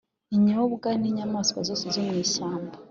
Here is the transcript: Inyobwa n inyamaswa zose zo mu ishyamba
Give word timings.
Inyobwa 0.35 0.89
n 1.01 1.03
inyamaswa 1.09 1.59
zose 1.67 1.85
zo 1.93 2.01
mu 2.07 2.13
ishyamba 2.23 2.73